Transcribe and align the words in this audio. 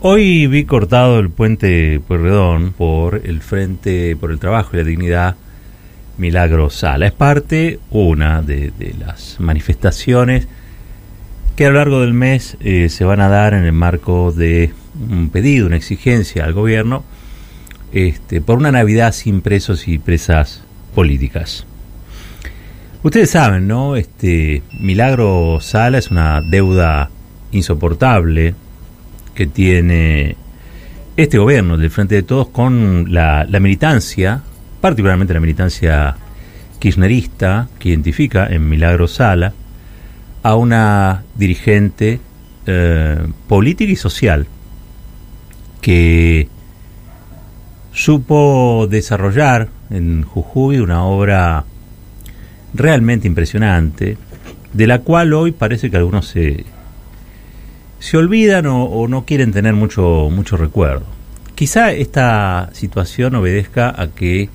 Hoy 0.00 0.46
vi 0.46 0.64
cortado 0.64 1.18
el 1.18 1.28
puente 1.28 1.98
Pueyrredón 2.06 2.72
por 2.72 3.20
el 3.24 3.42
Frente 3.42 4.14
por 4.14 4.30
el 4.30 4.38
Trabajo 4.38 4.70
y 4.72 4.76
la 4.76 4.84
Dignidad 4.84 5.34
Milagro 6.18 6.70
Sala. 6.70 7.08
Es 7.08 7.12
parte, 7.12 7.80
una 7.90 8.40
de, 8.40 8.72
las 8.96 9.40
manifestaciones 9.40 10.46
que 11.56 11.66
a 11.66 11.70
lo 11.70 11.78
largo 11.78 12.00
del 12.02 12.14
mes 12.14 12.56
eh, 12.60 12.90
se 12.90 13.04
van 13.04 13.18
a 13.18 13.28
dar 13.28 13.54
en 13.54 13.64
el 13.64 13.72
marco 13.72 14.30
de 14.30 14.72
un 15.10 15.30
pedido, 15.30 15.66
una 15.66 15.74
exigencia 15.74 16.44
al 16.44 16.52
gobierno 16.52 17.02
este, 17.92 18.40
por 18.40 18.58
una 18.58 18.70
Navidad 18.70 19.12
sin 19.12 19.40
presos 19.40 19.88
y 19.88 19.98
presas 19.98 20.62
políticas. 20.94 21.66
Ustedes 23.02 23.30
saben, 23.30 23.66
¿no? 23.66 23.96
Este 23.96 24.62
Milagro 24.78 25.58
Sala 25.60 25.98
es 25.98 26.12
una 26.12 26.40
deuda 26.40 27.10
insoportable 27.50 28.54
que 29.38 29.46
tiene 29.46 30.34
este 31.16 31.38
gobierno 31.38 31.76
del 31.76 31.90
Frente 31.90 32.16
de 32.16 32.24
Todos 32.24 32.48
con 32.48 33.04
la, 33.14 33.46
militancia, 33.60 34.42
particularmente 34.80 35.32
la 35.32 35.38
militancia 35.38 36.16
kirchnerista, 36.80 37.68
que 37.78 37.90
identifica 37.90 38.48
en 38.48 38.68
Milagro 38.68 39.06
Sala 39.06 39.52
a 40.42 40.56
una 40.56 41.22
dirigente 41.36 42.18
eh, 42.66 43.28
política 43.46 43.92
y 43.92 43.94
social 43.94 44.48
que 45.82 46.48
supo 47.92 48.88
desarrollar 48.90 49.68
en 49.90 50.24
Jujuy 50.24 50.80
una 50.80 51.04
obra 51.04 51.64
realmente 52.74 53.28
impresionante, 53.28 54.18
de 54.72 54.86
la 54.88 54.98
cual 54.98 55.32
hoy 55.32 55.52
parece 55.52 55.92
que 55.92 55.96
algunos 55.96 56.26
se, 56.26 56.64
se 58.00 58.16
olvidan 58.16 58.66
o, 58.66 59.08
no 59.08 59.24
quieren 59.24 59.52
tener 59.52 59.74
mucho, 59.74 60.28
mucho 60.30 60.56
recuerdo. 60.56 61.04
Quizá 61.54 61.92
esta 61.92 62.70
situación 62.72 63.34
obedezca 63.34 63.92
a 64.00 64.08
que 64.08 64.48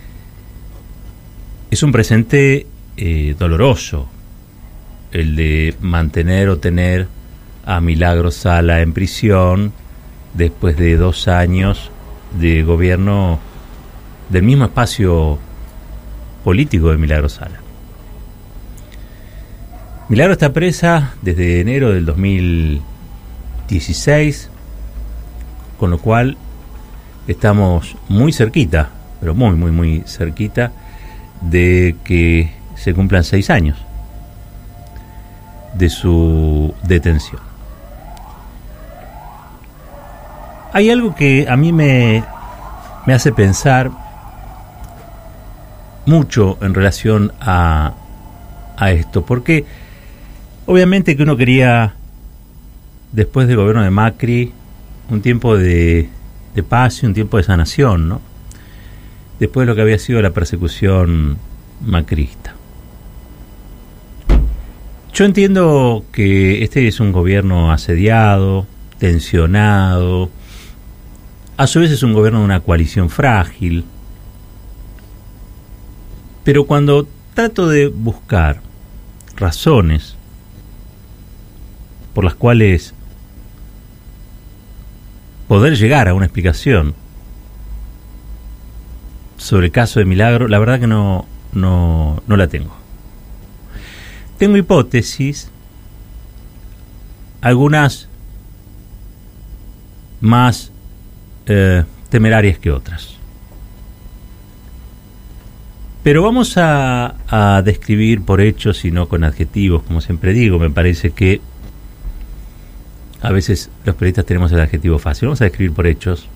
es 1.70 1.84
un 1.84 1.92
presente 1.92 2.67
eh, 2.95 3.36
doloroso 3.38 4.08
el 5.12 5.36
de 5.36 5.76
mantener 5.82 6.50
o 6.50 6.58
tener 6.58 7.08
a 7.66 7.82
Milagro 7.82 8.32
Sala 8.32 8.82
en 8.82 8.94
prisión 8.94 9.73
después 10.34 10.78
de 10.78 10.98
dos 10.98 11.28
años 11.28 11.92
de 12.39 12.64
gobierno 12.64 13.39
del 14.30 14.44
mismo 14.44 14.66
espacio 14.66 15.38
político 16.44 16.89
de 16.89 16.98
Milagro 16.98 17.30
Sala. 17.30 17.60
Milagro 20.10 20.34
está 20.34 20.52
presa 20.52 21.14
desde 21.22 21.62
enero 21.62 21.92
del 21.92 22.06
2000 22.06 22.82
16, 23.74 24.50
con 25.80 25.90
lo 25.90 25.98
cual 25.98 26.38
estamos 27.28 27.96
muy 28.08 28.32
cerquita, 28.32 28.90
pero 29.20 29.34
muy, 29.34 29.56
muy, 29.56 29.72
muy 29.72 30.04
cerquita 30.06 30.72
de 31.42 31.96
que 32.04 32.52
se 32.76 32.94
cumplan 32.94 33.24
seis 33.24 33.50
años 33.50 33.78
de 35.74 35.90
su 35.90 36.74
detención. 36.84 37.42
Hay 40.72 40.92
algo 40.92 41.16
que 41.16 41.48
a 41.50 41.58
mí 41.58 41.74
me, 41.74 42.24
me 43.08 43.14
hace 43.14 43.32
pensar 43.32 43.90
mucho 46.06 46.60
en 46.62 46.76
relación 46.76 47.32
a, 47.42 47.94
a 48.78 48.92
esto, 48.92 49.26
porque 49.26 49.66
obviamente 50.68 51.18
que 51.18 51.24
uno 51.24 51.38
quería 51.38 51.96
después 53.14 53.47
del 53.47 53.58
gobierno 53.58 53.83
de 53.83 53.92
Macri, 53.92 54.52
un 55.09 55.22
tiempo 55.22 55.56
de, 55.56 56.09
paz 56.67 57.03
y 57.03 57.06
un 57.06 57.14
tiempo 57.14 57.38
de 57.38 57.44
sanación, 57.44 58.09
¿no? 58.09 58.22
Después 59.39 59.66
de 59.66 59.72
lo 59.72 59.75
que 59.75 59.81
había 59.81 60.00
sido 60.00 60.22
la 60.22 60.31
persecución 60.31 61.38
macrista. 61.81 62.55
Yo 65.14 65.26
entiendo 65.26 66.05
que 66.11 66.64
este 66.64 66.88
es 66.88 66.99
un 66.99 67.11
gobierno 67.11 67.71
asediado, 67.71 68.65
tensionado, 68.98 70.30
a 71.55 71.67
su 71.67 71.80
vez 71.80 71.92
es 71.92 72.02
un 72.02 72.14
gobierno 72.14 72.39
de 72.39 72.45
una 72.45 72.61
coalición 72.61 73.11
frágil, 73.11 73.86
pero 76.43 76.65
cuando 76.65 77.08
trato 77.36 77.67
de 77.67 77.88
buscar 77.88 78.61
razones 79.36 80.15
por 82.14 82.23
las 82.23 82.36
cuales 82.36 82.93
poder 85.48 85.76
llegar 85.77 86.08
a 86.08 86.14
una 86.14 86.26
explicación 86.26 86.95
sobre 89.37 89.67
el 89.67 89.71
caso 89.71 89.99
de 89.99 90.05
Milagro, 90.05 90.48
la 90.48 90.59
verdad 90.59 90.80
que 90.80 90.87
no, 90.87 91.26
no, 91.52 92.23
no 92.27 92.37
la 92.37 92.48
tengo. 92.48 92.76
Tengo 94.37 94.58
hipótesis, 94.58 95.49
algunas 97.42 98.08
más 100.21 100.71
eh, 101.45 101.83
temerarias 102.09 102.58
que 102.58 102.71
otras. 102.71 103.15
Pero 106.03 106.23
vamos 106.23 106.58
a, 106.58 107.15
a 107.27 107.61
describir 107.61 108.23
por 108.23 108.42
hechos 108.42 108.83
y 108.86 108.92
no 108.92 109.08
con 109.08 109.23
adjetivos, 109.23 109.83
como 109.83 110.02
siempre 110.02 110.33
digo. 110.33 110.59
Me 110.59 110.70
parece 110.70 111.11
que 111.11 111.42
a 113.23 113.32
veces 113.32 113.70
los 113.86 113.95
periodistas 113.95 114.26
tenemos 114.26 114.52
el 114.52 114.60
adjetivo 114.60 115.00
fácil. 115.00 115.30
Vamos 115.30 115.39
a 115.39 115.45
describir 115.45 115.73
por 115.73 115.88
hechos. 115.88 116.28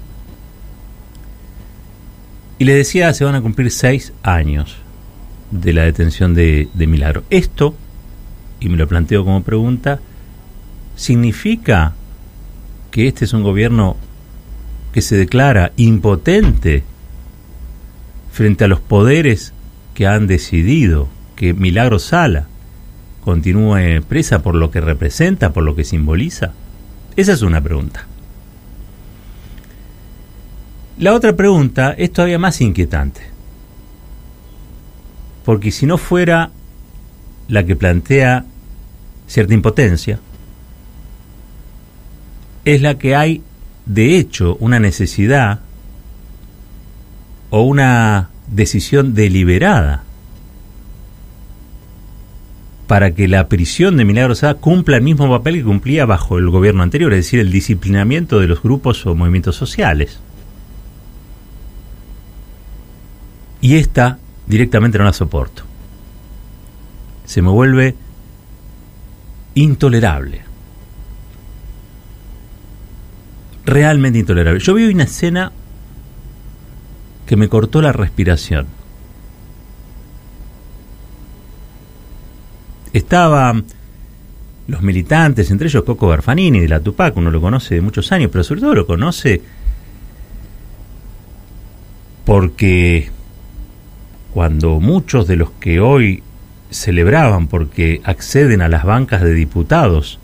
Y 2.58 2.64
les 2.64 2.78
decía, 2.78 3.14
se 3.14 3.26
van 3.26 3.36
a 3.36 3.42
cumplir 3.42 3.70
seis 3.72 4.14
años 4.24 4.78
de 5.52 5.74
la 5.74 5.84
detención 5.84 6.34
de, 6.34 6.70
de 6.74 6.88
Milagro. 6.88 7.24
Esto, 7.30 7.76
y 8.62 8.70
me 8.70 8.78
lo 8.78 8.88
planteo 8.88 9.26
como 9.26 9.44
pregunta, 9.44 10.00
significa 10.96 11.94
que 12.90 13.10
este 13.10 13.26
es 13.26 13.34
un 13.34 13.44
gobierno 13.44 13.98
que 14.94 15.02
se 15.02 15.18
declara 15.18 15.74
impotente 15.76 16.84
frente 18.32 18.64
a 18.64 18.70
los 18.70 18.80
poderes 18.80 19.52
que 19.94 20.08
han 20.08 20.26
decidido 20.26 21.10
que 21.36 21.54
Milagro 21.54 22.00
Sala 22.00 22.48
continúe 23.26 24.02
presa 24.08 24.42
por 24.42 24.56
lo 24.56 24.72
que 24.72 24.80
representa, 24.80 25.52
por 25.52 25.64
lo 25.64 25.76
que 25.76 25.84
simboliza. 25.84 26.54
Esa 27.18 27.34
es 27.34 27.42
una 27.42 27.62
pregunta. 27.62 28.06
La 31.00 31.14
otra 31.16 31.36
pregunta 31.36 31.94
es 31.98 32.14
todavía 32.14 32.38
más 32.38 32.62
inquietante. 32.62 33.22
Porque 35.44 35.72
si 35.72 35.88
no 35.88 35.98
fuera 35.98 36.52
la 37.48 37.66
que 37.66 37.76
plantea 37.76 38.46
cierta 39.26 39.54
impotencia, 39.56 40.20
es 42.66 42.82
la 42.82 43.00
que 43.00 43.16
hay 43.16 43.42
de 43.88 44.18
hecho 44.18 44.56
una 44.60 44.80
necesidad 44.80 45.62
o 47.50 47.64
una 47.64 48.30
decisión 48.48 49.16
deliberada 49.16 50.04
para 52.88 53.12
que 53.12 53.28
la 53.28 53.50
prisión 53.50 53.98
de 53.98 54.06
Milagro 54.06 54.34
cumpla 54.62 54.96
el 54.96 55.04
mismo 55.04 55.30
papel 55.30 55.56
que 55.56 55.64
cumplía 55.64 56.06
bajo 56.06 56.38
el 56.38 56.50
gobierno 56.50 56.84
anterior, 56.84 57.12
es 57.12 57.26
decir, 57.26 57.42
el 57.42 57.52
disciplinamiento 57.52 58.40
de 58.40 58.48
los 58.48 58.64
grupos 58.64 59.06
o 59.06 59.14
movimientos 59.14 59.58
sociales. 59.58 60.20
Y 63.60 63.76
esta 63.76 64.20
directamente 64.46 64.98
no 64.98 65.04
la 65.04 65.12
soporto. 65.12 65.64
Se 67.26 67.42
me 67.42 67.50
vuelve 67.50 67.96
intolerable. 69.56 70.44
Realmente 73.66 74.20
intolerable. 74.20 74.62
Yo 74.62 74.74
vi 74.74 74.86
una 74.86 75.04
escena 75.04 75.52
que 77.26 77.36
me 77.36 77.50
cortó 77.50 77.82
la 77.82 77.92
respiración. 77.92 78.77
Estaban 82.94 83.66
los 84.68 84.82
militantes, 84.82 85.50
entre 85.50 85.68
ellos 85.68 85.84
Coco 85.84 86.10
Garfanini 86.10 86.60
de 86.60 86.68
la 86.68 86.82
Tupac, 86.82 87.16
uno 87.16 87.32
lo 87.32 87.40
conoce 87.40 87.76
de 87.76 87.82
muchos 87.82 88.12
años, 88.12 88.30
pero 88.32 88.44
sobre 88.44 88.62
todo 88.62 88.76
lo 88.76 88.86
conoce 88.86 89.42
porque 92.26 93.10
cuando 94.34 94.82
muchos 94.82 95.28
de 95.28 95.38
los 95.38 95.52
que 95.52 95.80
hoy 95.80 96.22
celebraban 96.70 97.48
porque 97.48 98.02
acceden 98.04 98.62
a 98.62 98.68
las 98.68 98.84
bancas 98.84 99.22
de 99.22 99.34
diputados 99.34 100.20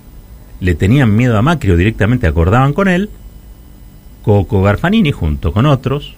le 0.60 0.76
tenían 0.76 1.16
miedo 1.16 1.38
a 1.38 1.42
Macri 1.42 1.72
o 1.72 1.78
directamente 1.78 2.28
acordaban 2.28 2.74
con 2.74 2.90
él, 2.90 3.10
Coco 4.24 4.62
Garfanini 4.62 5.12
junto 5.12 5.54
con 5.54 5.66
otros 5.66 6.16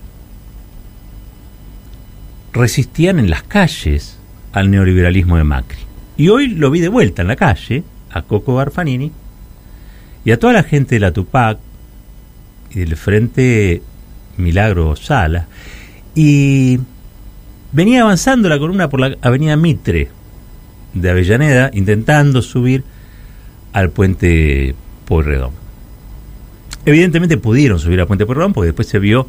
resistían 2.54 3.20
en 3.20 3.30
las 3.30 3.44
calles 3.44 4.18
al 4.54 4.72
neoliberalismo 4.72 5.38
de 5.38 5.44
Macri. 5.44 5.85
Y 6.18 6.30
hoy 6.30 6.48
lo 6.48 6.72
vi 6.72 6.80
de 6.80 6.88
vuelta 6.88 7.22
en 7.22 7.28
la 7.28 7.36
calle, 7.36 7.84
a 8.12 8.22
Coco 8.22 8.56
Garfanini, 8.56 9.12
y 10.24 10.32
a 10.32 10.40
toda 10.40 10.54
la 10.54 10.64
gente 10.64 10.96
de 10.96 11.00
la 11.00 11.12
Tupac, 11.12 11.60
y 12.72 12.80
del 12.80 12.96
Frente 12.96 13.82
Milagro 14.38 14.96
Sala. 14.96 15.48
Y 16.14 16.80
venía 17.72 18.02
avanzando 18.04 18.50
la 18.50 18.60
columna 18.60 18.90
por 18.90 19.00
la 19.00 19.18
avenida 19.22 19.56
Mitre 19.56 20.10
de 20.94 21.10
Avellaneda, 21.10 21.72
intentando 21.74 22.42
subir 22.42 22.84
al 23.74 23.90
puente 23.90 24.76
Pueyrredón. 25.06 25.52
Evidentemente 26.86 27.38
pudieron 27.38 27.80
subir 27.80 28.00
al 28.00 28.08
puente 28.08 28.26
Pueyrredón 28.26 28.54
porque 28.54 28.68
después 28.68 28.88
se 28.88 29.00
vio 29.00 29.28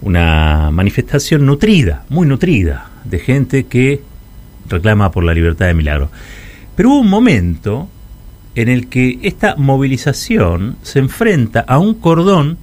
una 0.00 0.70
manifestación 0.70 1.46
nutrida, 1.46 2.04
muy 2.08 2.26
nutrida, 2.26 2.90
de 3.04 3.18
gente 3.18 3.64
que 3.64 4.02
reclama 4.72 5.10
por 5.10 5.24
la 5.24 5.34
libertad 5.34 5.66
de 5.66 5.74
Milagro. 5.74 6.10
Pero 6.74 6.90
hubo 6.90 7.00
un 7.00 7.08
momento 7.08 7.88
en 8.54 8.68
el 8.68 8.88
que 8.88 9.18
esta 9.22 9.56
movilización 9.56 10.76
se 10.82 10.98
enfrenta 10.98 11.60
a 11.60 11.78
un 11.78 11.94
cordón 11.94 12.58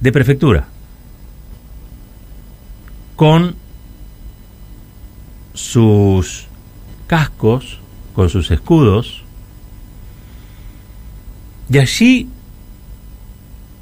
de 0.00 0.12
prefectura 0.12 0.68
con 3.16 3.56
sus 5.54 6.46
cascos, 7.08 7.80
con 8.14 8.28
sus 8.28 8.50
escudos, 8.52 9.24
y 11.70 11.78
allí 11.78 12.28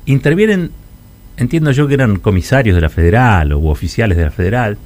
intervienen, 0.06 0.70
entiendo 1.36 1.70
yo 1.72 1.86
que 1.86 1.94
eran 1.94 2.16
comisarios 2.16 2.76
de 2.76 2.80
la 2.80 2.88
Federal 2.88 3.52
o 3.52 3.66
oficiales 3.66 4.16
de 4.16 4.24
la 4.24 4.30
Federal, 4.30 4.78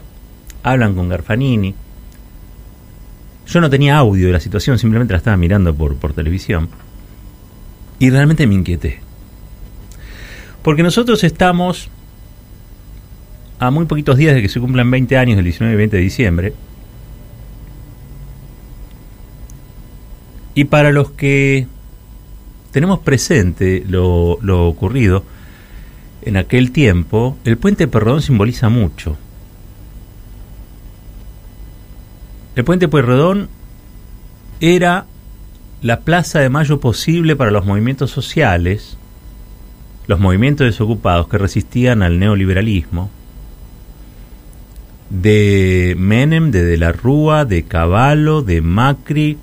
hablan 0.63 0.95
con 0.95 1.09
Garfanini. 1.09 1.75
Yo 3.47 3.61
no 3.61 3.71
tenía 3.71 3.97
audio 3.97 4.27
de 4.27 4.33
la 4.33 4.41
situación, 4.41 4.79
simplemente 4.79 5.13
la 5.13 5.19
estaba 5.19 5.37
mirando 5.37 5.75
por, 5.75 5.97
por 5.97 6.13
televisión. 6.13 6.69
Y 7.99 8.11
realmente 8.11 8.47
me 8.47 8.55
inquieté. 8.55 9.01
Porque 10.63 10.83
nosotros 10.83 11.25
estamos 11.25 11.89
a 13.59 13.71
muy 13.71 13.87
poquitos 13.87 14.17
días 14.17 14.35
de 14.35 14.43
que 14.43 14.49
se 14.49 14.61
cumplan 14.61 14.91
20 14.91 15.19
años 15.19 15.37
del 15.37 15.45
19 15.45 15.75
y 15.75 15.77
20 15.77 15.97
de 15.97 16.03
diciembre. 16.03 16.55
Y 20.55 20.65
para 20.65 20.93
los 20.93 21.11
que 21.11 21.67
tenemos 22.71 23.01
presente 23.01 23.85
lo, 23.87 24.39
lo 24.43 24.67
ocurrido 24.67 25.25
en 26.23 26.37
aquel 26.37 26.73
tiempo, 26.73 27.37
el 27.45 27.57
puente 27.57 27.89
Perrodón 27.89 28.23
simboliza 28.23 28.69
mucho. 28.69 29.17
El 32.61 32.65
puente 32.65 32.89
Pueyrredón 32.89 33.49
era 34.61 35.07
la 35.81 36.01
plaza 36.01 36.41
de 36.41 36.51
mayo 36.51 36.79
posible 36.79 37.35
para 37.35 37.51
los 37.51 37.65
movimientos 37.65 38.11
sociales, 38.11 38.99
los 40.07 40.21
movimientos 40.21 40.67
desocupados 40.67 41.27
que 41.29 41.39
resistían 41.39 42.03
al 42.03 42.19
neoliberalismo, 42.19 43.11
de 45.09 45.95
Menem, 45.99 46.51
de 46.51 46.63
De 46.67 46.77
la 46.77 46.93
Rúa, 46.93 47.47
de 47.47 47.63
Cavallo, 47.63 48.43
de 48.43 48.61
Macri, 48.61 49.39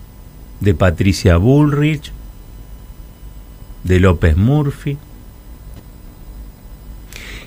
de 0.60 0.76
Patricia 0.76 1.38
Bullrich, 1.38 2.12
de 3.84 4.00
López 4.00 4.38
Murphy. 4.38 4.96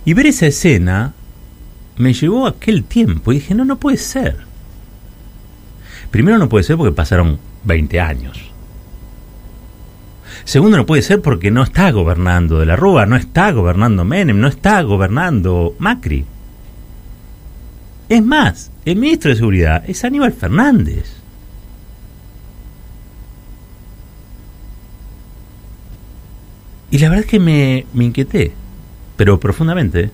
Y 0.05 0.15
ver 0.15 0.27
esa 0.27 0.49
escena 0.49 1.15
me 1.97 2.13
llevó 2.13 2.47
a 2.47 2.51
aquel 2.51 2.83
tiempo 2.83 3.31
y 3.31 3.37
dije, 3.37 3.55
no, 3.55 3.65
no 3.65 3.79
puede 3.79 3.99
ser. 3.99 4.50
Primero 6.11 6.39
no 6.39 6.49
puede 6.49 6.65
ser 6.65 6.77
porque 6.77 6.95
pasaron 6.95 7.39
20 7.65 8.01
años. 8.01 8.51
Segundo 10.45 10.77
no 10.77 10.87
puede 10.87 11.03
ser 11.03 11.21
porque 11.21 11.51
no 11.51 11.63
está 11.63 11.91
gobernando 11.91 12.59
de 12.59 12.67
la 12.67 12.77
Rúa, 12.77 13.07
no 13.07 13.17
está 13.17 13.53
gobernando 13.53 14.05
Menem, 14.05 14.41
no 14.41 14.49
está 14.49 14.83
gobernando 14.83 15.75
Macri. 15.79 16.25
Es 18.09 18.25
más, 18.25 18.73
el 18.85 18.97
ministro 18.97 19.31
de 19.31 19.37
Seguridad 19.37 19.85
es 19.89 20.05
Aníbal 20.05 20.33
Fernández. 20.33 21.17
Y 26.91 26.99
la 26.99 27.09
verdad 27.11 27.25
es 27.25 27.31
que 27.31 27.39
me, 27.39 27.87
me 27.93 28.07
inquieté, 28.07 28.53
pero 29.17 29.39
profundamente, 29.39 30.11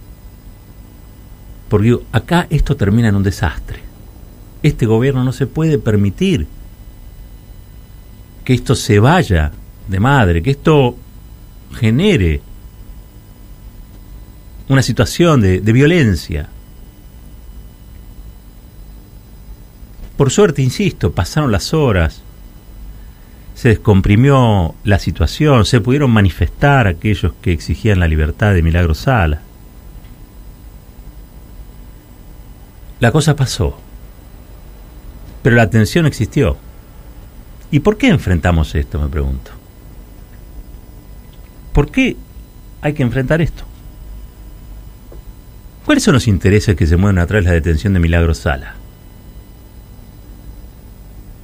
porque 1.71 1.99
acá 2.13 2.47
esto 2.51 2.77
termina 2.77 3.09
en 3.09 3.17
un 3.17 3.23
desastre. 3.23 3.86
Este 4.67 4.85
gobierno 4.85 5.23
no 5.23 5.33
se 5.33 5.47
puede 5.47 5.79
permitir 5.79 6.49
que 8.45 8.53
esto 8.53 8.75
se 8.75 8.99
vaya 8.99 9.53
de 9.87 10.01
madre, 10.01 10.43
que 10.43 10.51
esto 10.51 10.97
genere 11.73 12.41
una 14.69 14.83
situación 14.83 15.41
de, 15.41 15.61
violencia. 15.61 16.49
Por 20.17 20.33
suerte, 20.33 20.63
insisto, 20.63 21.13
pasaron 21.13 21.53
las 21.53 21.73
horas, 21.73 22.23
se 23.55 23.69
descomprimió 23.69 24.75
la 24.83 24.99
situación, 24.99 25.65
se 25.65 25.81
pudieron 25.81 26.11
manifestar 26.11 26.89
aquellos 26.89 27.35
que 27.41 27.53
exigían 27.53 28.01
la 28.01 28.09
libertad 28.09 28.53
de 28.53 28.63
Milagro 28.63 28.95
Sala. 28.95 29.43
La 32.99 33.13
cosa 33.13 33.37
pasó 33.37 33.86
pero 35.47 35.55
la 35.55 35.71
tensión 35.71 36.07
existió. 36.07 36.57
¿Y 37.71 37.79
por 37.79 37.97
qué 37.97 38.09
enfrentamos 38.09 38.75
esto, 38.75 39.01
me 39.01 39.07
pregunto? 39.07 39.53
¿Por 41.73 41.89
qué 41.89 42.17
hay 42.81 42.95
que 42.95 43.05
enfrentar 43.05 43.41
esto? 43.41 43.63
¿Cuáles 45.85 46.03
son 46.03 46.15
los 46.15 46.27
intereses 46.27 46.75
que 46.75 46.89
se 46.89 46.97
mueven 46.97 47.21
atrás 47.21 47.45
de 47.45 47.51
la 47.51 47.55
detención 47.55 47.93
de 47.93 48.01
Milagro 48.01 48.35
Sala? 48.35 48.75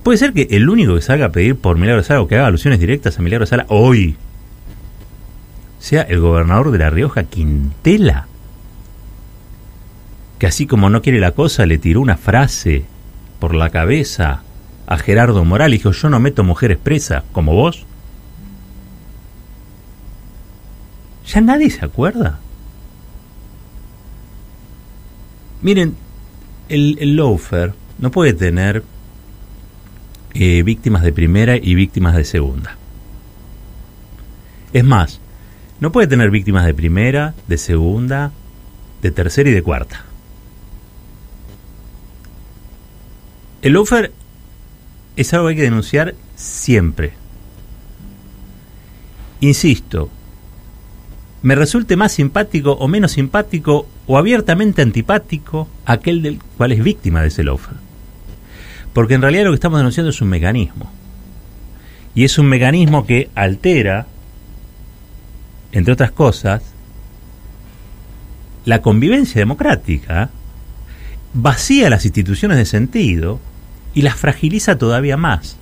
Puede 0.02 0.18
ser 0.18 0.32
que 0.32 0.48
el 0.50 0.68
único 0.68 0.96
que 0.96 1.00
salga 1.00 1.26
a 1.26 1.30
pedir 1.30 1.54
por 1.54 1.78
Milagro 1.78 2.02
Sala 2.02 2.22
o 2.22 2.26
que 2.26 2.34
haga 2.34 2.48
alusiones 2.48 2.80
directas 2.80 3.20
a 3.20 3.22
Milagro 3.22 3.46
Sala 3.46 3.66
hoy 3.68 4.16
sea 5.78 6.02
el 6.02 6.18
gobernador 6.18 6.72
de 6.72 6.78
La 6.78 6.90
Rioja, 6.90 7.22
Quintela, 7.22 8.26
que 10.40 10.48
así 10.48 10.66
como 10.66 10.90
no 10.90 11.02
quiere 11.02 11.20
la 11.20 11.30
cosa 11.30 11.66
le 11.66 11.78
tiró 11.78 12.00
una 12.00 12.16
frase 12.16 12.86
por 13.42 13.56
la 13.56 13.70
cabeza 13.70 14.44
a 14.86 14.98
Gerardo 14.98 15.44
Moral 15.44 15.74
y 15.74 15.78
dijo, 15.78 15.90
yo 15.90 16.08
no 16.08 16.20
meto 16.20 16.44
mujeres 16.44 16.78
presas, 16.78 17.24
como 17.32 17.52
vos. 17.52 17.84
Ya 21.26 21.40
nadie 21.40 21.68
se 21.68 21.84
acuerda. 21.84 22.38
Miren, 25.60 25.96
el, 26.68 26.96
el 27.00 27.16
loafer 27.16 27.74
no 27.98 28.12
puede 28.12 28.32
tener 28.32 28.84
eh, 30.34 30.62
víctimas 30.62 31.02
de 31.02 31.12
primera 31.12 31.56
y 31.56 31.74
víctimas 31.74 32.14
de 32.14 32.24
segunda. 32.24 32.76
Es 34.72 34.84
más, 34.84 35.18
no 35.80 35.90
puede 35.90 36.06
tener 36.06 36.30
víctimas 36.30 36.64
de 36.64 36.74
primera, 36.74 37.34
de 37.48 37.58
segunda, 37.58 38.30
de 39.02 39.10
tercera 39.10 39.50
y 39.50 39.52
de 39.52 39.62
cuarta. 39.62 40.11
El 43.62 43.74
loafer 43.74 44.12
es 45.14 45.32
algo 45.32 45.46
que 45.46 45.50
hay 45.50 45.56
que 45.56 45.62
denunciar 45.62 46.14
siempre. 46.34 47.12
Insisto, 49.40 50.10
me 51.42 51.54
resulte 51.54 51.96
más 51.96 52.12
simpático 52.12 52.72
o 52.72 52.88
menos 52.88 53.12
simpático 53.12 53.86
o 54.06 54.18
abiertamente 54.18 54.82
antipático 54.82 55.68
aquel 55.84 56.22
del 56.22 56.40
cual 56.56 56.72
es 56.72 56.82
víctima 56.82 57.22
de 57.22 57.28
ese 57.28 57.44
loafer. 57.44 57.76
Porque 58.92 59.14
en 59.14 59.22
realidad 59.22 59.44
lo 59.44 59.50
que 59.50 59.56
estamos 59.56 59.78
denunciando 59.78 60.10
es 60.10 60.20
un 60.20 60.28
mecanismo. 60.28 60.90
Y 62.16 62.24
es 62.24 62.38
un 62.38 62.46
mecanismo 62.46 63.06
que 63.06 63.30
altera, 63.34 64.06
entre 65.70 65.92
otras 65.92 66.10
cosas, 66.10 66.62
la 68.64 68.82
convivencia 68.82 69.38
democrática, 69.38 70.30
vacía 71.32 71.90
las 71.90 72.04
instituciones 72.04 72.58
de 72.58 72.66
sentido 72.66 73.40
y 73.94 74.02
las 74.02 74.16
fragiliza 74.16 74.78
todavía 74.78 75.16
más. 75.16 75.56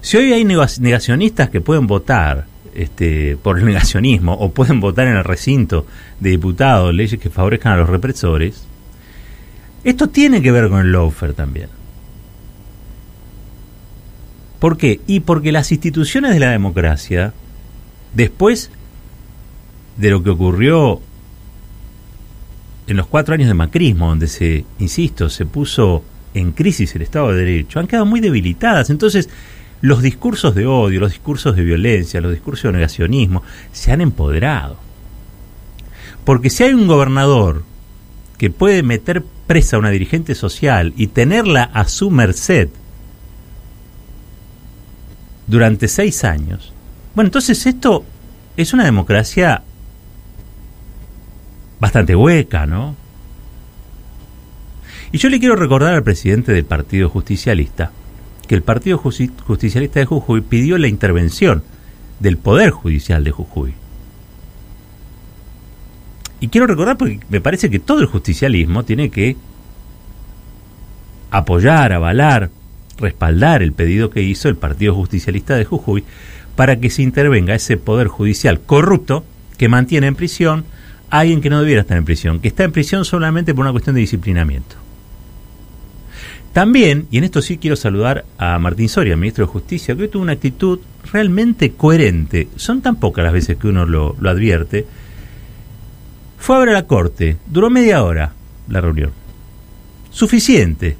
Si 0.00 0.16
hoy 0.16 0.32
hay 0.32 0.44
negacionistas 0.44 1.50
que 1.50 1.60
pueden 1.60 1.86
votar 1.86 2.46
este, 2.74 3.36
por 3.36 3.58
el 3.58 3.64
negacionismo 3.64 4.34
o 4.34 4.52
pueden 4.52 4.80
votar 4.80 5.08
en 5.08 5.16
el 5.16 5.24
recinto 5.24 5.86
de 6.20 6.30
diputados 6.30 6.94
leyes 6.94 7.20
que 7.20 7.30
favorezcan 7.30 7.72
a 7.72 7.76
los 7.76 7.88
represores, 7.88 8.66
esto 9.82 10.08
tiene 10.08 10.42
que 10.42 10.52
ver 10.52 10.68
con 10.68 10.80
el 10.80 10.92
lawfare 10.92 11.32
también. 11.32 11.68
¿Por 14.58 14.76
qué? 14.76 15.00
Y 15.06 15.20
porque 15.20 15.52
las 15.52 15.70
instituciones 15.70 16.32
de 16.32 16.40
la 16.40 16.50
democracia, 16.50 17.32
después 18.14 18.70
de 19.96 20.10
lo 20.10 20.22
que 20.22 20.30
ocurrió 20.30 21.00
en 22.86 22.96
los 22.96 23.06
cuatro 23.06 23.34
años 23.34 23.48
de 23.48 23.54
macrismo, 23.54 24.08
donde 24.08 24.28
se, 24.28 24.64
insisto, 24.78 25.28
se 25.28 25.46
puso 25.46 26.04
en 26.36 26.52
crisis 26.52 26.94
el 26.94 27.02
Estado 27.02 27.32
de 27.32 27.44
Derecho, 27.44 27.80
han 27.80 27.86
quedado 27.86 28.06
muy 28.06 28.20
debilitadas. 28.20 28.90
Entonces, 28.90 29.28
los 29.80 30.02
discursos 30.02 30.54
de 30.54 30.66
odio, 30.66 31.00
los 31.00 31.12
discursos 31.12 31.56
de 31.56 31.62
violencia, 31.62 32.20
los 32.20 32.32
discursos 32.32 32.64
de 32.64 32.72
negacionismo 32.72 33.42
se 33.72 33.92
han 33.92 34.00
empoderado. 34.00 34.78
Porque 36.24 36.50
si 36.50 36.64
hay 36.64 36.74
un 36.74 36.86
gobernador 36.86 37.62
que 38.38 38.50
puede 38.50 38.82
meter 38.82 39.24
presa 39.46 39.76
a 39.76 39.78
una 39.78 39.90
dirigente 39.90 40.34
social 40.34 40.92
y 40.96 41.08
tenerla 41.08 41.62
a 41.62 41.86
su 41.86 42.10
merced 42.10 42.68
durante 45.46 45.88
seis 45.88 46.24
años, 46.24 46.72
bueno, 47.14 47.28
entonces 47.28 47.64
esto 47.64 48.04
es 48.56 48.72
una 48.74 48.84
democracia 48.84 49.62
bastante 51.78 52.16
hueca, 52.16 52.66
¿no? 52.66 53.05
Y 55.12 55.18
yo 55.18 55.28
le 55.28 55.38
quiero 55.38 55.56
recordar 55.56 55.94
al 55.94 56.02
presidente 56.02 56.52
del 56.52 56.64
Partido 56.64 57.08
Justicialista 57.08 57.92
que 58.46 58.54
el 58.54 58.62
Partido 58.62 58.98
Justicialista 58.98 60.00
de 60.00 60.06
Jujuy 60.06 60.40
pidió 60.40 60.78
la 60.78 60.88
intervención 60.88 61.62
del 62.20 62.36
Poder 62.36 62.70
Judicial 62.70 63.24
de 63.24 63.30
Jujuy. 63.30 63.74
Y 66.40 66.48
quiero 66.48 66.66
recordar 66.66 66.96
porque 66.96 67.20
me 67.28 67.40
parece 67.40 67.70
que 67.70 67.78
todo 67.78 68.00
el 68.00 68.06
justicialismo 68.06 68.84
tiene 68.84 69.10
que 69.10 69.36
apoyar, 71.30 71.92
avalar, 71.92 72.50
respaldar 72.98 73.62
el 73.62 73.72
pedido 73.72 74.10
que 74.10 74.22
hizo 74.22 74.48
el 74.48 74.56
Partido 74.56 74.94
Justicialista 74.94 75.56
de 75.56 75.64
Jujuy 75.64 76.04
para 76.54 76.76
que 76.76 76.90
se 76.90 77.02
intervenga 77.02 77.54
ese 77.54 77.76
poder 77.76 78.08
judicial 78.08 78.60
corrupto 78.60 79.24
que 79.56 79.68
mantiene 79.68 80.06
en 80.06 80.14
prisión 80.14 80.64
a 81.10 81.20
alguien 81.20 81.40
que 81.40 81.50
no 81.50 81.60
debiera 81.60 81.82
estar 81.82 81.96
en 81.96 82.04
prisión, 82.04 82.40
que 82.40 82.48
está 82.48 82.64
en 82.64 82.72
prisión 82.72 83.04
solamente 83.04 83.54
por 83.54 83.64
una 83.64 83.72
cuestión 83.72 83.94
de 83.94 84.00
disciplinamiento. 84.00 84.85
También, 86.56 87.06
y 87.10 87.18
en 87.18 87.24
esto 87.24 87.42
sí 87.42 87.58
quiero 87.58 87.76
saludar 87.76 88.24
a 88.38 88.58
Martín 88.58 88.88
Soria, 88.88 89.14
ministro 89.14 89.44
de 89.44 89.52
Justicia, 89.52 89.94
que 89.94 90.08
tuvo 90.08 90.22
una 90.22 90.32
actitud 90.32 90.78
realmente 91.12 91.72
coherente. 91.72 92.48
Son 92.56 92.80
tan 92.80 92.96
pocas 92.96 93.22
las 93.24 93.34
veces 93.34 93.58
que 93.58 93.68
uno 93.68 93.84
lo, 93.84 94.16
advierte. 94.26 94.86
Fue 96.38 96.56
a 96.56 96.60
ver 96.60 96.70
a 96.70 96.72
la 96.72 96.86
corte, 96.86 97.36
duró 97.46 97.68
media 97.68 98.02
hora 98.02 98.32
la 98.68 98.80
reunión. 98.80 99.10
Suficiente 100.10 100.96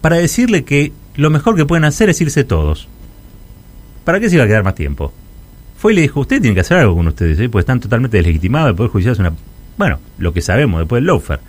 para 0.00 0.16
decirle 0.16 0.64
que 0.64 0.94
lo 1.14 1.28
mejor 1.28 1.56
que 1.56 1.66
pueden 1.66 1.84
hacer 1.84 2.08
es 2.08 2.18
irse 2.22 2.44
todos. 2.44 2.88
¿Para 4.06 4.18
qué 4.18 4.30
se 4.30 4.36
iba 4.36 4.44
a 4.44 4.48
quedar 4.48 4.64
más 4.64 4.76
tiempo? 4.76 5.12
Fue 5.76 5.92
y 5.92 5.96
le 5.96 6.00
dijo, 6.00 6.20
usted 6.20 6.40
tiene 6.40 6.54
que 6.54 6.62
hacer 6.62 6.78
algo 6.78 6.96
con 6.96 7.06
ustedes, 7.06 7.38
¿eh? 7.38 7.50
pues 7.50 7.64
están 7.64 7.80
totalmente 7.80 8.16
deslegitimados, 8.16 8.70
el 8.70 8.76
Poder 8.76 8.92
Judicial 8.92 9.12
es 9.12 9.18
una... 9.18 9.34
Bueno, 9.76 9.98
lo 10.16 10.32
que 10.32 10.40
sabemos 10.40 10.80
después 10.80 11.02
del 11.02 11.08
Lofer 11.08 11.40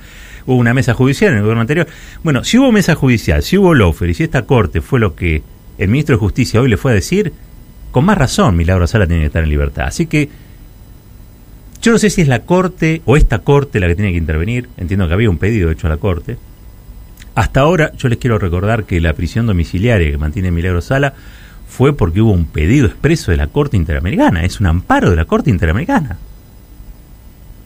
hubo 0.48 0.56
una 0.56 0.74
mesa 0.74 0.96
judicial 0.96 1.32
en 1.32 1.38
el 1.38 1.44
gobierno 1.44 1.62
anterior. 1.62 1.88
Bueno, 2.24 2.44
si 2.44 2.58
hubo 2.58 2.72
mesa 2.72 2.96
judicial, 2.96 3.44
si 3.44 3.58
hubo 3.58 3.76
lofer 3.76 4.10
y 4.10 4.14
si 4.16 4.24
esta 4.24 4.44
corte 4.44 4.82
fue 4.82 5.00
lo 5.00 5.16
que 5.16 5.44
el 5.78 5.90
ministro 5.90 6.16
de 6.16 6.20
Justicia 6.20 6.60
hoy 6.60 6.70
le 6.70 6.78
fue 6.78 6.92
a 6.92 6.96
decir, 6.96 7.34
con 7.92 8.06
más 8.06 8.18
razón 8.18 8.58
Milagro 8.58 8.88
Sala 8.88 9.06
tiene 9.06 9.22
que 9.22 9.28
estar 9.28 9.44
en 9.44 9.50
libertad. 9.50 9.86
Así 9.86 10.08
que 10.08 10.30
yo 11.82 11.92
no 11.92 12.00
sé 12.00 12.10
si 12.10 12.22
es 12.22 12.28
la 12.28 12.44
corte 12.44 13.02
o 13.06 13.16
esta 13.18 13.40
corte 13.40 13.80
la 13.80 13.88
que 13.88 13.96
tiene 13.96 14.12
que 14.12 14.18
intervenir. 14.18 14.70
Entiendo 14.78 15.08
que 15.08 15.14
había 15.14 15.30
un 15.30 15.38
pedido 15.38 15.70
hecho 15.70 15.88
a 15.88 15.92
la 15.92 15.98
corte. 15.98 16.38
Hasta 17.36 17.60
ahora 17.60 17.92
yo 17.96 18.10
les 18.10 18.18
quiero 18.18 18.40
recordar 18.40 18.86
que 18.86 19.00
la 19.00 19.14
prisión 19.14 19.46
domiciliaria 19.46 20.10
que 20.10 20.18
mantiene 20.18 20.50
Milagro 20.50 20.82
Sala 20.82 21.14
fue 21.68 21.96
porque 21.96 22.22
hubo 22.22 22.32
un 22.32 22.46
pedido 22.46 22.88
expreso 22.88 23.32
de 23.32 23.38
la 23.38 23.48
Corte 23.48 23.78
Interamericana. 23.78 24.44
Es 24.44 24.60
un 24.60 24.66
amparo 24.66 25.10
de 25.10 25.18
la 25.18 25.26
Corte 25.26 25.50
Interamericana 25.50 26.18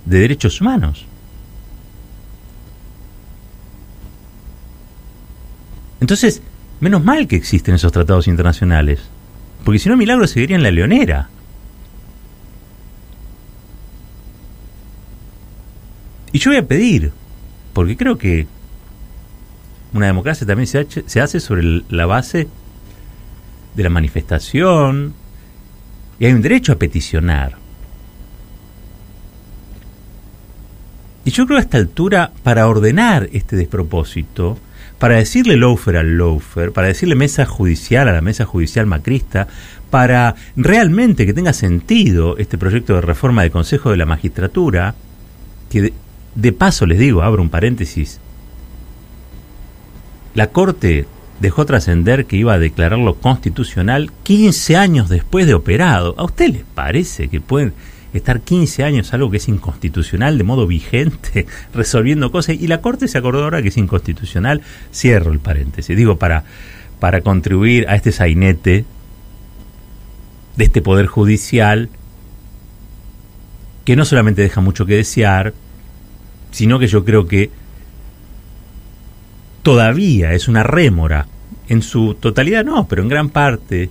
de 0.06 0.20
Derechos 0.20 0.60
Humanos. 0.60 1.06
Entonces, 6.02 6.42
menos 6.80 7.04
mal 7.04 7.28
que 7.28 7.36
existen 7.36 7.76
esos 7.76 7.92
tratados 7.92 8.28
internacionales, 8.28 9.00
porque 9.64 9.80
si 9.80 9.88
no, 9.88 9.96
Milagro 9.96 10.28
seguiría 10.28 10.58
en 10.58 10.64
la 10.64 10.72
leonera. 10.72 11.30
Y 16.34 16.40
yo 16.40 16.50
voy 16.50 16.58
a 16.58 16.68
pedir, 16.68 17.12
porque 17.74 17.96
creo 17.96 18.18
que 18.18 18.48
una 19.94 20.08
democracia 20.08 20.48
también 20.48 20.68
se, 20.68 21.22
hace 21.22 21.40
sobre 21.40 21.84
la 21.90 22.06
base 22.08 22.48
de 23.76 23.84
la 23.84 23.90
manifestación, 23.90 25.14
y 26.20 26.26
hay 26.26 26.34
un 26.34 26.42
derecho 26.42 26.74
a 26.74 26.78
peticionar. 26.78 27.58
Y 31.26 31.30
yo 31.30 31.46
creo 31.46 31.60
a 31.60 31.62
esta 31.62 31.78
altura, 31.78 32.32
para 32.42 32.68
ordenar 32.68 33.30
este 33.34 33.56
despropósito, 33.56 34.58
para 35.02 35.16
decirle 35.16 35.58
loafer 35.58 35.98
al 35.98 36.16
loafer, 36.16 36.72
para 36.74 36.86
decirle 36.86 37.16
mesa 37.16 37.48
judicial 37.48 38.08
a 38.08 38.14
la 38.14 38.22
mesa 38.22 38.46
judicial 38.46 38.86
macrista, 38.86 39.48
para 39.90 40.36
realmente 40.56 41.26
que 41.26 41.34
tenga 41.34 41.54
sentido 41.54 42.38
este 42.38 42.60
proyecto 42.60 42.94
de 42.94 43.02
reforma 43.02 43.42
del 43.42 43.50
Consejo 43.50 43.90
de 43.90 43.98
la 43.98 44.06
Magistratura, 44.06 44.94
que 45.72 45.92
de, 46.36 46.52
paso 46.52 46.86
les 46.86 47.00
digo, 47.00 47.24
abro 47.24 47.42
un 47.42 47.50
paréntesis, 47.50 48.20
la 50.36 50.52
Corte 50.52 51.08
dejó 51.40 51.66
trascender 51.66 52.28
que 52.28 52.36
iba 52.36 52.54
a 52.54 52.60
declararlo 52.60 53.16
constitucional 53.16 54.12
15 54.22 54.78
años 54.78 55.10
después 55.10 55.48
de 55.48 55.56
operado. 55.56 56.14
¿A 56.20 56.26
usted 56.26 56.50
les 56.50 56.64
parece 56.76 57.28
que 57.28 57.42
pueden 57.42 57.74
estar 58.14 58.42
15 58.42 58.84
años 58.84 59.14
algo 59.14 59.32
que 59.32 59.38
es 59.38 59.48
inconstitucional 59.48 60.38
de 60.38 60.44
modo 60.44 60.68
vigente, 60.68 61.46
resolviendo 61.74 62.32
cosas, 62.32 62.58
y 62.60 62.68
la 62.68 62.82
Corte 62.82 63.08
se 63.08 63.18
acordó 63.18 63.44
ahora 63.44 63.62
que 63.62 63.70
es 63.70 63.78
inconstitucional, 63.78 64.62
cierro 64.94 65.32
el 65.32 65.40
paréntesis, 65.40 65.96
digo, 65.96 66.18
para, 66.18 66.44
para 67.00 67.22
contribuir 67.22 67.88
a 67.88 67.96
este 67.96 68.12
sainete 68.12 68.86
de 70.58 70.64
este 70.64 70.82
Poder 70.82 71.08
Judicial, 71.08 71.90
que 73.86 73.96
no 73.96 74.06
solamente 74.06 74.42
deja 74.42 74.62
mucho 74.62 74.86
que 74.86 74.96
desear, 74.96 75.54
sino 76.52 76.80
que 76.80 76.88
yo 76.88 77.06
creo 77.06 77.28
que 77.28 77.50
todavía 79.64 80.34
es 80.34 80.48
una 80.48 80.64
rémora, 80.64 81.28
en 81.70 81.82
su 81.82 82.16
totalidad 82.16 82.66
no, 82.66 82.88
pero 82.88 83.02
en 83.02 83.08
gran 83.08 83.30
parte, 83.30 83.90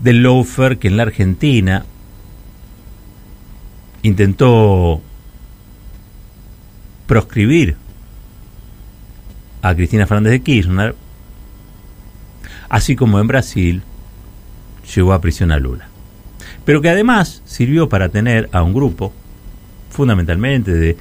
del 0.00 0.22
lawfare 0.22 0.78
que 0.78 0.88
en 0.88 0.98
la 0.98 1.04
Argentina 1.04 1.86
intentó 4.06 5.00
proscribir 7.06 7.76
a 9.62 9.74
Cristina 9.74 10.06
Fernández 10.06 10.32
de 10.32 10.42
Kirchner, 10.42 10.94
así 12.68 12.94
como 12.94 13.18
en 13.18 13.26
Brasil 13.26 13.82
llevó 14.94 15.12
a 15.12 15.20
prisión 15.20 15.50
a 15.50 15.58
Lula. 15.58 15.88
Pero 16.64 16.80
que 16.80 16.88
además 16.88 17.42
sirvió 17.44 17.88
para 17.88 18.08
tener 18.08 18.48
a 18.52 18.62
un 18.62 18.74
grupo, 18.74 19.12
fundamentalmente 19.90 20.72
de 20.72 20.96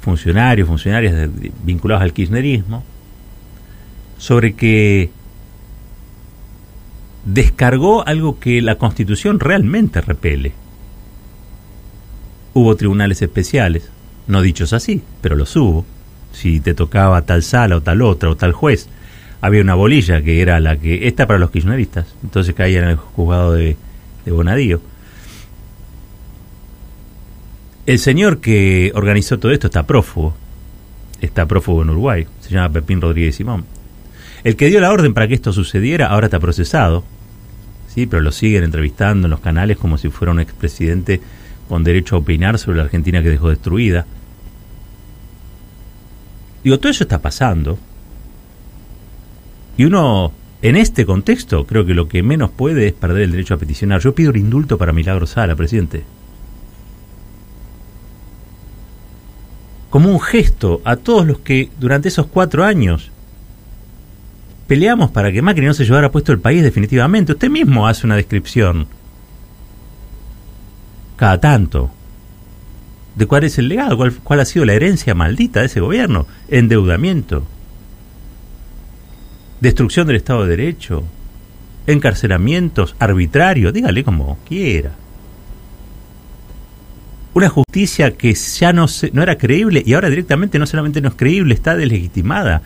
funcionarios, 0.00 0.68
funcionarias 0.68 1.28
vinculados 1.62 2.02
al 2.02 2.12
kirchnerismo, 2.12 2.84
sobre 4.16 4.54
que 4.54 5.10
descargó 7.24 8.06
algo 8.06 8.38
que 8.38 8.62
la 8.62 8.76
Constitución 8.76 9.40
realmente 9.40 10.00
repele, 10.00 10.52
Hubo 12.52 12.76
tribunales 12.76 13.22
especiales, 13.22 13.90
no 14.26 14.42
dichos 14.42 14.72
así, 14.72 15.02
pero 15.20 15.36
los 15.36 15.54
hubo. 15.56 15.84
Si 16.32 16.60
te 16.60 16.74
tocaba 16.74 17.22
tal 17.22 17.42
sala 17.42 17.76
o 17.76 17.80
tal 17.80 18.02
otra 18.02 18.30
o 18.30 18.36
tal 18.36 18.52
juez, 18.52 18.88
había 19.40 19.62
una 19.62 19.74
bolilla 19.74 20.22
que 20.22 20.42
era 20.42 20.60
la 20.60 20.76
que... 20.76 21.08
Esta 21.08 21.26
para 21.26 21.38
los 21.38 21.50
kirchneristas, 21.50 22.14
entonces 22.22 22.54
caía 22.54 22.80
en 22.80 22.88
el 22.90 22.96
juzgado 22.96 23.52
de, 23.52 23.76
de 24.24 24.32
Bonadío. 24.32 24.80
El 27.86 27.98
señor 27.98 28.40
que 28.40 28.92
organizó 28.94 29.38
todo 29.38 29.52
esto 29.52 29.66
está 29.66 29.86
prófugo. 29.86 30.34
Está 31.20 31.46
prófugo 31.46 31.82
en 31.82 31.90
Uruguay. 31.90 32.26
Se 32.40 32.50
llama 32.50 32.72
Pepín 32.72 33.00
Rodríguez 33.00 33.36
Simón. 33.36 33.64
El 34.44 34.56
que 34.56 34.68
dio 34.68 34.80
la 34.80 34.92
orden 34.92 35.12
para 35.12 35.28
que 35.28 35.34
esto 35.34 35.52
sucediera 35.52 36.06
ahora 36.06 36.26
está 36.26 36.38
procesado. 36.40 37.04
Sí, 37.88 38.06
pero 38.06 38.22
lo 38.22 38.32
siguen 38.32 38.64
entrevistando 38.64 39.26
en 39.26 39.30
los 39.30 39.40
canales 39.40 39.76
como 39.76 39.98
si 39.98 40.08
fuera 40.08 40.30
un 40.30 40.40
expresidente 40.40 41.20
con 41.70 41.84
derecho 41.84 42.16
a 42.16 42.18
opinar 42.18 42.58
sobre 42.58 42.78
la 42.78 42.82
Argentina 42.82 43.22
que 43.22 43.30
dejó 43.30 43.48
destruida. 43.48 44.04
Digo, 46.64 46.80
todo 46.80 46.90
eso 46.90 47.04
está 47.04 47.22
pasando. 47.22 47.78
Y 49.78 49.84
uno, 49.84 50.32
en 50.62 50.74
este 50.74 51.06
contexto, 51.06 51.64
creo 51.66 51.86
que 51.86 51.94
lo 51.94 52.08
que 52.08 52.24
menos 52.24 52.50
puede 52.50 52.88
es 52.88 52.92
perder 52.92 53.22
el 53.22 53.30
derecho 53.30 53.54
a 53.54 53.58
peticionar. 53.58 54.00
Yo 54.00 54.16
pido 54.16 54.32
el 54.32 54.38
indulto 54.38 54.78
para 54.78 54.92
Milagro 54.92 55.28
Sala, 55.28 55.54
presidente. 55.54 56.02
Como 59.90 60.10
un 60.10 60.20
gesto 60.20 60.82
a 60.84 60.96
todos 60.96 61.24
los 61.24 61.38
que 61.38 61.70
durante 61.78 62.08
esos 62.08 62.26
cuatro 62.26 62.64
años 62.64 63.12
peleamos 64.66 65.12
para 65.12 65.30
que 65.30 65.40
Macri 65.40 65.66
no 65.66 65.74
se 65.74 65.84
llevara 65.84 66.10
puesto 66.10 66.32
el 66.32 66.40
país 66.40 66.64
definitivamente. 66.64 67.32
Usted 67.32 67.48
mismo 67.48 67.86
hace 67.86 68.06
una 68.06 68.16
descripción 68.16 68.88
cada 71.20 71.38
tanto. 71.38 71.90
De 73.14 73.26
cuál 73.26 73.44
es 73.44 73.58
el 73.58 73.68
legado, 73.68 73.98
cuál, 74.24 74.40
ha 74.40 74.44
sido 74.46 74.64
la 74.64 74.72
herencia 74.72 75.14
maldita 75.14 75.60
de 75.60 75.66
ese 75.66 75.78
gobierno. 75.78 76.26
Endeudamiento, 76.48 77.46
destrucción 79.60 80.06
del 80.06 80.16
Estado 80.16 80.44
de 80.46 80.56
Derecho, 80.56 81.04
encarcelamientos 81.86 82.96
arbitrarios, 82.98 83.74
dígale 83.74 84.02
como 84.02 84.38
quiera. 84.48 84.92
Una 87.34 87.50
justicia 87.50 88.12
que 88.12 88.32
ya 88.32 88.72
no, 88.72 88.88
se, 88.88 89.10
no 89.12 89.22
era 89.22 89.36
creíble 89.36 89.82
y 89.84 89.92
ahora 89.92 90.08
directamente 90.08 90.58
no 90.58 90.66
solamente 90.66 91.02
no 91.02 91.10
es 91.10 91.16
creíble, 91.16 91.52
está 91.52 91.76
deslegitimada, 91.76 92.62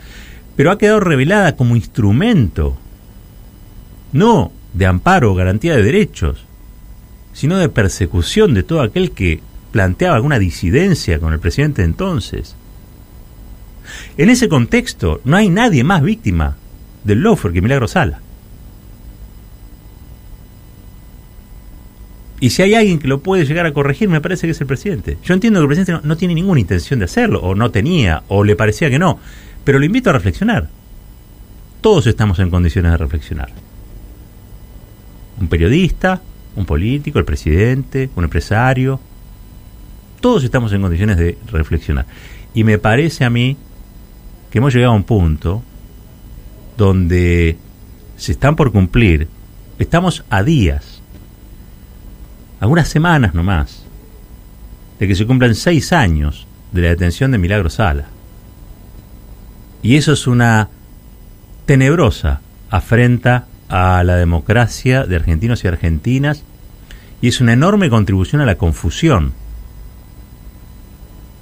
pero 0.55 0.71
ha 0.71 0.77
quedado 0.77 1.01
revelada 1.01 1.57
como 1.57 1.75
instrumento, 1.75 2.77
no 4.13 4.53
de 4.73 4.85
amparo 4.85 5.33
o 5.33 5.35
garantía 5.35 5.75
de 5.75 5.83
derechos, 5.83 6.45
sino 7.35 7.57
de 7.57 7.67
persecución 7.69 8.53
de 8.53 8.63
todo 8.63 8.81
aquel 8.81 9.11
que 9.11 9.41
planteaba 9.71 10.15
alguna 10.15 10.39
disidencia 10.39 11.19
con 11.19 11.33
el 11.33 11.39
presidente 11.39 11.81
de 11.81 11.89
entonces. 11.89 12.55
En 14.17 14.29
ese 14.29 14.47
contexto 14.47 15.21
no 15.25 15.35
hay 15.35 15.49
nadie 15.49 15.83
más 15.83 16.01
víctima 16.01 16.55
del 17.03 17.21
lawfare 17.21 17.53
que 17.53 17.61
Milagro 17.61 17.89
Sala. 17.89 18.21
Y 22.39 22.51
si 22.51 22.61
hay 22.61 22.73
alguien 22.73 22.99
que 22.99 23.09
lo 23.09 23.19
puede 23.19 23.45
llegar 23.45 23.65
a 23.65 23.73
corregir, 23.73 24.07
me 24.07 24.21
parece 24.21 24.47
que 24.47 24.51
es 24.51 24.61
el 24.61 24.67
presidente. 24.67 25.17
Yo 25.23 25.33
entiendo 25.33 25.59
que 25.59 25.63
el 25.63 25.67
presidente 25.67 26.07
no, 26.07 26.17
tiene 26.17 26.35
ninguna 26.35 26.61
intención 26.61 26.99
de 26.99 27.05
hacerlo, 27.05 27.41
o 27.41 27.53
no 27.53 27.69
tenía, 27.69 28.23
o 28.29 28.45
le 28.45 28.55
parecía 28.55 28.89
que 28.89 28.99
no, 28.99 29.19
pero 29.65 29.77
lo 29.77 29.85
invito 29.85 30.09
a 30.09 30.13
reflexionar. 30.13 30.69
Todos 31.81 32.07
estamos 32.07 32.39
en 32.39 32.49
condiciones 32.49 32.91
de 32.91 32.97
reflexionar. 32.97 33.49
Un 35.39 35.49
periodista, 35.49 36.21
un 36.55 36.65
político, 36.65 37.19
el 37.19 37.25
presidente, 37.25 38.09
un 38.15 38.23
empresario, 38.23 38.99
todos 40.21 40.43
estamos 40.43 40.71
en 40.73 40.81
condiciones 40.81 41.17
de 41.17 41.37
reflexionar. 41.51 42.05
Y 42.53 42.63
me 42.63 42.77
parece 42.77 43.25
a 43.25 43.29
mí 43.29 43.57
que 44.49 44.57
hemos 44.59 44.73
llegado 44.73 44.93
a 44.93 44.95
un 44.95 45.03
punto 45.03 45.61
donde 46.77 47.57
se 48.17 48.31
están 48.31 48.55
por 48.55 48.71
cumplir, 48.71 49.27
estamos 49.77 50.23
a 50.29 50.43
días, 50.43 51.01
algunas 52.59 52.87
semanas 52.87 53.33
nomás, 53.33 53.85
de 54.99 55.07
que 55.07 55.15
se 55.15 55.25
cumplan 55.25 55.55
seis 55.55 55.91
años 55.91 56.47
de 56.71 56.81
la 56.81 56.89
detención 56.89 57.31
de 57.31 57.37
Milagro 57.37 57.69
Sala. 57.69 58.05
Y 59.83 59.97
eso 59.97 60.13
es 60.13 60.25
una 60.25 60.69
tenebrosa 61.65 62.41
afrenta 62.69 63.45
a 63.69 64.03
la 64.03 64.15
democracia 64.15 65.05
de 65.05 65.15
argentinos 65.15 65.63
y 65.63 65.67
argentinas 65.67 66.43
y 67.21 67.27
es 67.29 67.41
una 67.41 67.53
enorme 67.53 67.89
contribución 67.89 68.41
a 68.41 68.45
la 68.45 68.55
confusión. 68.55 69.33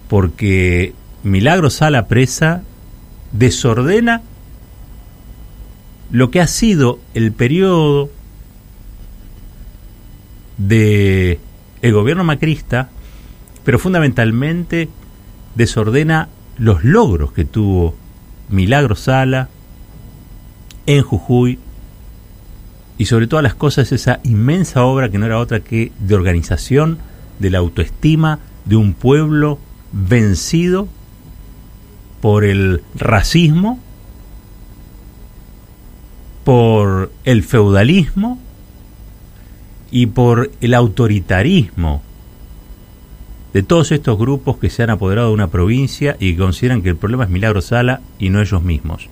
Porque 0.08 0.94
Milagro 1.24 1.70
Sala 1.70 2.08
presa 2.08 2.64
desordena 3.32 4.22
lo 6.12 6.30
que 6.30 6.42
ha 6.42 6.48
sido 6.48 7.00
el 7.14 7.32
periodo 7.32 8.10
de 10.58 11.40
el 11.82 11.94
gobierno 11.94 12.24
macrista, 12.24 12.90
pero 13.66 13.80
fundamentalmente 13.80 14.90
desordena 15.56 16.30
los 16.58 16.84
logros 16.84 17.34
que 17.34 17.46
tuvo 17.46 17.96
Milagro 18.50 18.96
Sala 18.96 19.50
en 20.86 21.02
Jujuy 21.02 21.60
y 22.98 23.06
sobre 23.06 23.28
todas 23.28 23.44
las 23.44 23.56
cosas 23.56 23.92
esa 23.92 24.20
inmensa 24.24 24.84
obra 24.84 25.10
que 25.10 25.18
no 25.18 25.26
era 25.26 25.40
otra 25.40 25.62
que 25.62 25.92
de 26.00 26.16
organización 26.16 27.00
de 27.40 27.50
la 27.50 27.60
autoestima 27.60 28.40
de 28.66 28.76
un 28.76 28.94
pueblo 28.94 29.60
vencido 29.92 30.88
por 32.22 32.44
el 32.46 32.82
racismo, 32.96 33.80
por 36.44 37.12
el 37.26 37.44
feudalismo 37.44 38.40
y 39.92 40.08
por 40.08 40.52
el 40.62 40.74
autoritarismo 40.74 42.02
de 43.54 43.62
todos 43.62 43.92
estos 43.92 44.18
grupos 44.18 44.58
que 44.58 44.70
se 44.70 44.82
han 44.82 44.90
apoderado 44.90 45.28
de 45.28 45.34
una 45.36 45.50
provincia 45.50 46.18
y 46.20 46.32
que 46.32 46.40
consideran 46.40 46.82
que 46.82 46.90
el 46.90 46.96
problema 46.96 47.26
es 47.26 47.30
Milagro 47.30 47.62
Sala 47.62 48.02
y 48.18 48.30
no 48.30 48.42
ellos 48.42 48.64
mismos. 48.64 49.10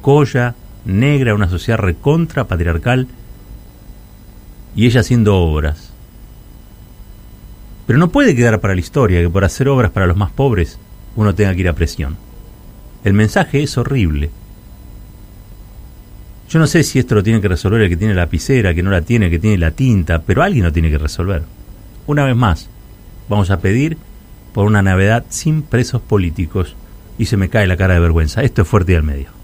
Coya, 0.00 0.56
negra, 0.84 1.34
una 1.34 1.48
sociedad 1.48 1.78
recontra 1.78 2.44
patriarcal 2.44 3.08
y 4.74 4.86
ella 4.86 5.00
haciendo 5.00 5.36
obras. 5.36 5.92
Pero 7.86 7.98
no 7.98 8.10
puede 8.10 8.34
quedar 8.34 8.60
para 8.60 8.74
la 8.74 8.80
historia 8.80 9.20
que 9.20 9.30
por 9.30 9.44
hacer 9.44 9.68
obras 9.68 9.90
para 9.90 10.06
los 10.06 10.16
más 10.16 10.30
pobres 10.30 10.78
uno 11.16 11.34
tenga 11.34 11.54
que 11.54 11.60
ir 11.60 11.68
a 11.68 11.74
presión. 11.74 12.16
El 13.04 13.12
mensaje 13.12 13.62
es 13.62 13.76
horrible. 13.76 14.30
Yo 16.48 16.58
no 16.58 16.66
sé 16.66 16.82
si 16.82 16.98
esto 16.98 17.14
lo 17.14 17.22
tiene 17.22 17.40
que 17.40 17.48
resolver 17.48 17.80
el 17.80 17.88
que 17.88 17.96
tiene 17.96 18.14
la 18.14 18.22
lapicera, 18.22 18.74
que 18.74 18.82
no 18.82 18.90
la 18.90 19.02
tiene, 19.02 19.30
que 19.30 19.38
tiene 19.38 19.58
la 19.58 19.70
tinta, 19.70 20.22
pero 20.22 20.42
alguien 20.42 20.64
lo 20.64 20.72
tiene 20.72 20.90
que 20.90 20.98
resolver. 20.98 21.42
Una 22.06 22.24
vez 22.24 22.36
más, 22.36 22.68
vamos 23.28 23.50
a 23.50 23.60
pedir 23.60 23.96
por 24.52 24.66
una 24.66 24.82
Navidad 24.82 25.24
sin 25.30 25.62
presos 25.62 26.02
políticos 26.02 26.76
y 27.18 27.26
se 27.26 27.36
me 27.36 27.48
cae 27.48 27.66
la 27.66 27.76
cara 27.76 27.94
de 27.94 28.00
vergüenza. 28.00 28.42
Esto 28.42 28.62
es 28.62 28.68
fuerte 28.68 28.92
y 28.92 28.96
al 28.96 29.02
medio. 29.02 29.41